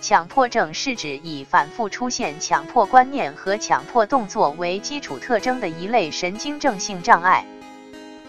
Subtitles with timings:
[0.00, 7.44] 强迫症是指以反复出现强迫观念和强迫动作为基础特征的一类神经症性障碍。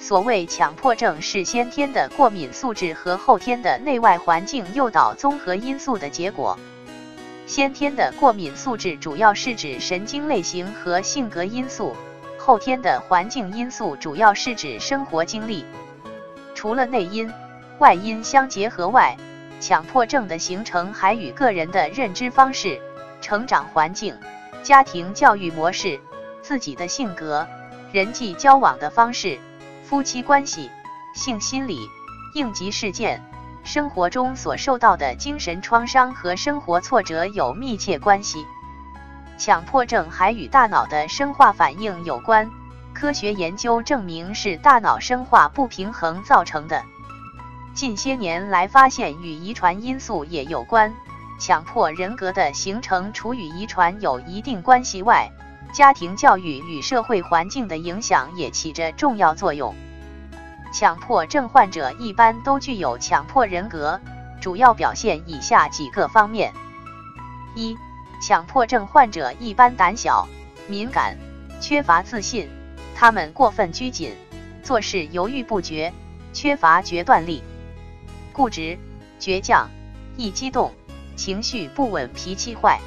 [0.00, 6.58] 所谓强迫症，是先天的过敏素质和后天的内外环境诱导综合因素的结果。
[7.46, 11.94] 先天的过敏素质主要是指神经类型和性格因素，
[12.36, 15.64] 后天的环境因素主要是指生活经历。
[16.56, 17.32] 除了内因、
[17.78, 19.16] 外因相结合外，
[19.62, 22.82] 强迫症的形成还与个人的认知方式、
[23.20, 24.18] 成长环境、
[24.64, 26.00] 家庭教育模式、
[26.42, 27.46] 自己的性格、
[27.92, 29.38] 人际交往的方式、
[29.84, 30.68] 夫妻关系、
[31.14, 31.78] 性心理、
[32.34, 33.22] 应急事件、
[33.62, 38.44] 生活中所受到的精神创伤和生活挫折有密切关系。
[39.38, 42.50] 强迫症还与大脑的生化反应有关，
[42.92, 46.82] 科学研究证明是大脑生化不平衡造成的。
[47.74, 50.94] 近些年来发现与遗传因素也有关，
[51.40, 55.30] 强迫人格的形成除与遗传有一定关系外，
[55.72, 59.74] 家庭教育与社会环境的影响也起着重要作用。
[60.72, 64.00] 强迫症患者一般都具有强迫人格，
[64.40, 66.52] 主要表现以下几个方面：
[67.54, 67.76] 一、
[68.20, 70.28] 强迫症患者一般胆小、
[70.68, 71.16] 敏感、
[71.58, 72.50] 缺乏自信，
[72.94, 74.14] 他们过分拘谨，
[74.62, 75.92] 做事犹豫不决，
[76.34, 77.42] 缺乏决断力。
[78.32, 78.78] 固执、
[79.20, 79.70] 倔强、
[80.16, 80.72] 易激动、
[81.16, 82.80] 情绪不稳、脾气坏。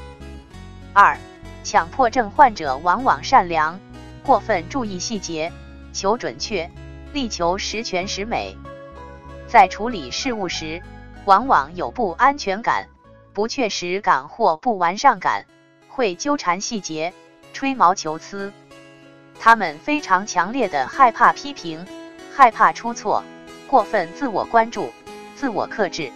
[0.94, 1.18] 二、
[1.64, 3.80] 强迫症患者往往善良，
[4.24, 5.52] 过分注意细节，
[5.94, 6.70] 求准确，
[7.14, 8.58] 力求十全十美。
[9.48, 10.82] 在处理事务时，
[11.26, 12.88] 往往有不安全感、
[13.34, 15.46] 不确实感或不完善感，
[15.90, 17.14] 会纠缠细节，
[17.54, 18.52] 吹毛求疵。
[19.40, 21.86] 他们非常强烈的害怕批评，
[22.34, 23.24] 害怕出错，
[23.68, 24.92] 过分自我关注。
[25.46, 26.12] 自我克制，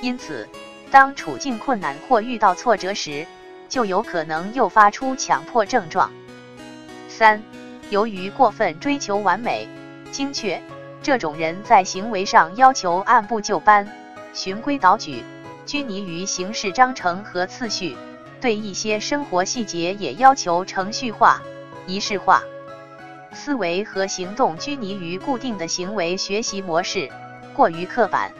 [0.00, 0.48] 因此，
[0.90, 3.26] 当处境困难或遇到挫折时，
[3.68, 6.10] 就有可能诱发出强迫症状。
[7.06, 7.42] 三、
[7.90, 9.68] 由于过分追求完美、
[10.10, 10.62] 精确，
[11.02, 13.86] 这种人在行为上要求按部就班、
[14.32, 15.22] 循规蹈矩，
[15.66, 17.94] 拘泥于形式章程和次序，
[18.40, 21.42] 对一些生活细节也要求程序化、
[21.86, 22.42] 仪式化，
[23.34, 27.10] 思维和行动拘泥于固定的行为学习模式。
[27.54, 28.32] 过于刻板。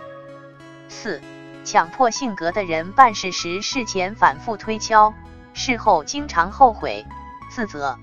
[0.88, 1.20] 四、
[1.64, 5.14] 强迫性格的人办事时事前反复推敲，
[5.54, 7.06] 事后经常后悔、
[7.50, 7.98] 自责。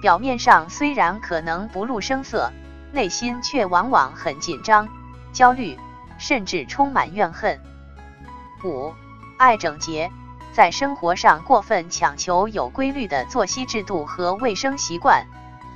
[0.00, 2.50] 表面上虽然可能不露声色，
[2.92, 4.88] 内心却往往很紧张、
[5.32, 5.78] 焦虑，
[6.18, 7.60] 甚至充满怨恨。
[8.64, 8.92] 五、
[9.38, 10.10] 爱整洁，
[10.52, 15.26] 在生活上过分强求有规律的作息制度和卫生习惯，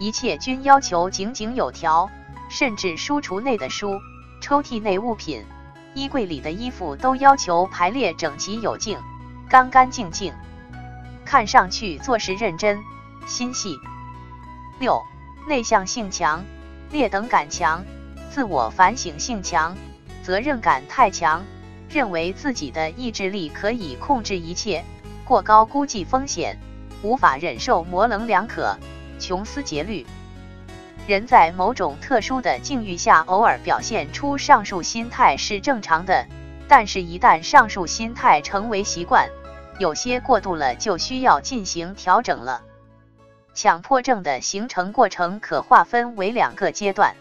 [0.00, 2.10] 一切均要求井井有条，
[2.48, 4.00] 甚至书橱内的书。
[4.46, 5.44] 抽屉内物品、
[5.92, 8.96] 衣柜里的衣服都要求排列整齐有劲、
[9.48, 10.32] 干干净净，
[11.24, 12.78] 看上去做事认真、
[13.26, 13.76] 心细。
[14.78, 15.02] 六、
[15.48, 16.44] 内向性强、
[16.92, 17.84] 劣等感强、
[18.30, 19.76] 自我反省性强、
[20.22, 21.42] 责任感太强，
[21.90, 24.84] 认为自己的意志力可以控制一切，
[25.24, 26.56] 过高估计风险，
[27.02, 28.78] 无法忍受模棱两可、
[29.18, 30.06] 穷思竭虑。
[31.06, 36.26] 人在某种特殊的境遇下，偶尔表现出上述心态是正常的，
[36.66, 39.28] 但是，一旦上述心态成为习惯，
[39.78, 42.62] 有些过度了，就需要进行调整了。
[43.54, 47.14] 强迫症的形成过程可划分为两个阶段。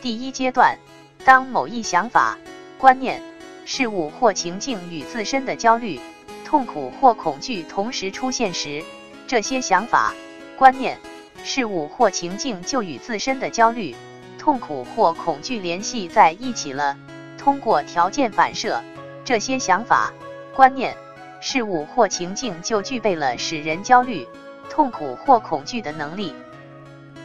[0.00, 0.78] 第一阶段，
[1.26, 2.38] 当某一想法、
[2.78, 3.22] 观念、
[3.66, 6.00] 事物或情境与自身的焦虑、
[6.46, 8.82] 痛苦或恐惧同时出现时，
[9.26, 10.14] 这些想法、
[10.56, 10.98] 观念。
[11.50, 13.96] 事物或情境就与自身的焦虑、
[14.38, 16.94] 痛苦或恐惧联系在一起了。
[17.38, 18.82] 通过条件反射，
[19.24, 20.12] 这些想法、
[20.54, 20.94] 观念、
[21.40, 24.28] 事物或情境就具备了使人焦虑、
[24.68, 26.34] 痛苦或恐惧的能力。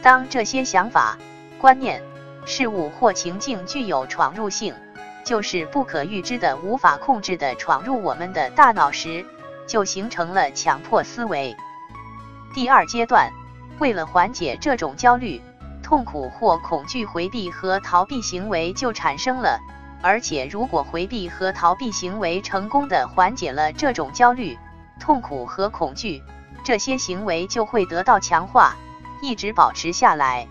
[0.02, 1.18] 当这些想法、
[1.60, 2.02] 观念、
[2.46, 4.74] 事物或情境具有闯入性，
[5.22, 9.26] 就是不可预知的、无法控制的闯入我们的大脑时，
[9.66, 11.54] 就形成了强迫思维。
[12.54, 13.30] 第二阶段。
[13.78, 15.42] 为了缓解这种焦虑、
[15.82, 19.60] 痛苦或恐惧，回避和逃避行为就产生了。
[20.00, 24.58] 而且，如果回避和逃避行为成功的缓解了这种焦虑、
[25.00, 26.22] 痛苦和恐惧，
[26.62, 28.76] 这些行为就会得到强化，
[29.22, 30.46] 一直保持下来。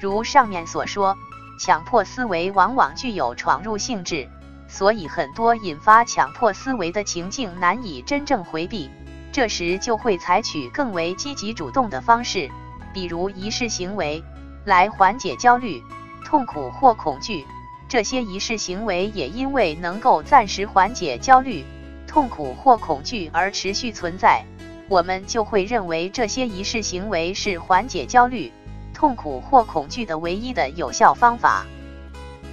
[0.00, 1.16] 如上面所说，
[1.58, 4.28] 强迫思维往往具有闯入性质，
[4.68, 8.90] 所以很多引发强迫思维的情境难以真正回避。
[9.36, 12.50] 这时就会采取更为积极主动的方式，
[12.94, 14.24] 比如仪式行为，
[14.64, 15.84] 来缓解焦虑、
[16.24, 17.44] 痛苦或恐惧。
[17.86, 21.66] 这些仪式行为也因为能够暂时缓解焦虑、
[22.06, 24.42] 痛苦或恐惧而持续存在，
[24.88, 28.50] 我们就会认为这些仪式行为是缓解焦虑、
[28.94, 31.66] 痛苦或恐惧的唯一的有效方法，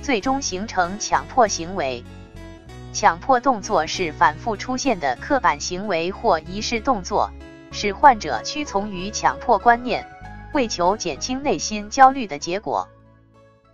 [0.01, 2.03] 最终形成强迫行为。
[2.93, 7.31] 强迫动作是反复出现的刻板行为或仪式动作，
[7.71, 10.07] 使患者屈从于强迫观念，
[10.53, 12.87] 为求减轻内心焦虑的结果。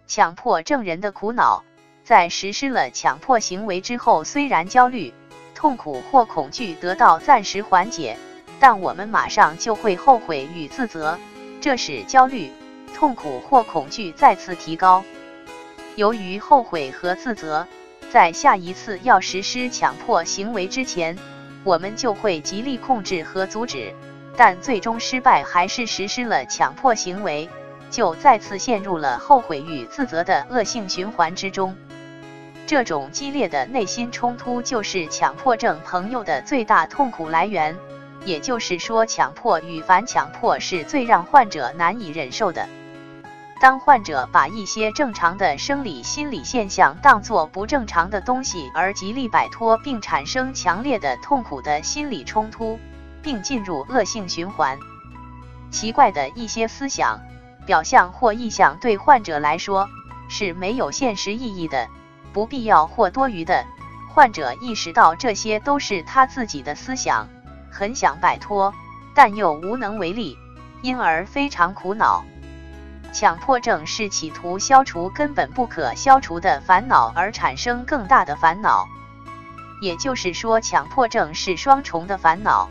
[0.07, 1.63] 强迫症人的苦恼。
[2.01, 5.13] 在实施了强迫行为之后，虽然焦虑、
[5.53, 8.17] 痛苦或恐惧得到暂时缓解，
[8.59, 11.19] 但我们马上就会后悔与自责，
[11.61, 12.51] 这使焦虑、
[12.95, 15.03] 痛苦或恐惧再次提高。
[15.95, 17.67] 由于后悔和自责，
[18.11, 21.15] 在下一次要实施强迫行为之前，
[21.63, 23.93] 我们就会极力控制和阻止，
[24.35, 27.47] 但最终失败，还是实施了强迫行为，
[27.91, 31.75] 就再次陷入了后悔与自责的恶性循环之中。
[32.65, 37.75] 这种激烈的内心冲突就是强迫症朋友的最大痛苦来源，
[38.25, 42.67] 也就是说，强迫与反强迫是最让患者难以忍受的。
[43.59, 52.79] 当患者把一些正常的生理心理现象当作不正常的东西而极力摆脱，并产生强烈的痛苦的心理冲突，
[53.21, 54.79] 并进入恶性循环。
[55.71, 57.19] 奇怪的一些思想、
[57.65, 59.89] 表象或意象对患者来说
[60.29, 61.89] 是没有现实意义的。
[62.31, 63.65] 不必要或多余的，
[64.13, 67.27] 患者意识到这些都是他自己的思想，
[67.69, 68.73] 很想摆脱，
[69.13, 70.37] 但又无能为力，
[70.81, 72.23] 因而非常苦恼。
[73.11, 78.87] 强迫症是企图消除根本不可消除的烦恼而产生更大的烦恼，
[79.81, 82.69] 也就是说，强迫症是双重的烦恼。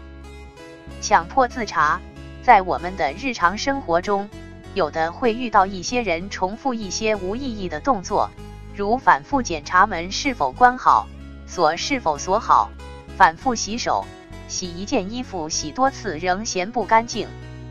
[1.01, 2.01] 强迫自查，
[2.43, 4.31] 在我们的日常生活中，
[4.75, 8.31] 有的会遇到一些人重复一些无意义的动作。
[8.75, 11.09] 如反复检查门是否关好，
[11.47, 12.71] 锁是否锁好，
[13.17, 14.07] 反复洗手，
[14.47, 17.27] 洗一件衣服洗多次仍嫌不干净。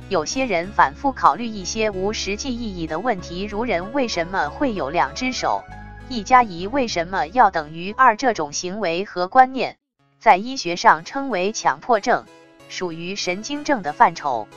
[0.09, 5.65] 有些人反复考虑一些无实际意义的问题，如人为什么会有两只手，
[6.07, 8.15] 一加一为什么要等于二？
[8.15, 9.75] 这种行为和观念，
[10.17, 12.23] 在医学上称为强迫症，
[12.69, 14.47] 属于神经症的范畴。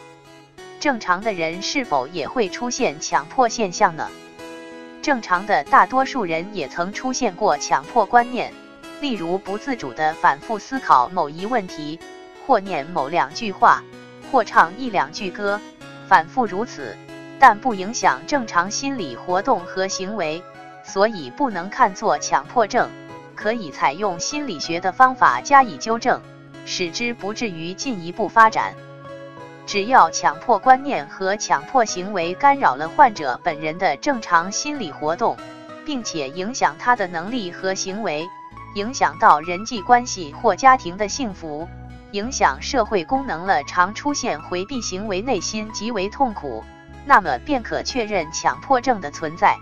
[0.78, 4.08] 正常的人是否也会出现强迫现象呢？
[5.02, 8.52] 正常的大多数人也曾出现过强迫观念，
[9.00, 11.98] 例如不自主的反复思考某一问题，
[12.46, 13.82] 或念某两句话，
[14.30, 15.60] 或唱一两句歌，
[16.06, 16.96] 反复如此，
[17.38, 20.42] 但不影响正常心理活动和行为，
[20.84, 22.88] 所以不能看作强迫症，
[23.34, 26.20] 可以采用心理学的方法加以纠正，
[26.64, 28.74] 使之不至于进一步发展。
[29.66, 35.36] 只要强迫观念和强迫行为干扰了患者本人的正常心理活动，
[35.84, 38.28] 并且影响他的能力和行为，
[38.74, 41.68] 影响到人际关系或家庭的幸福，
[42.12, 46.64] 影响社会功能了，常出现回避行为，内心极为痛苦，
[47.06, 49.56] 那么便可确认强迫症的存在。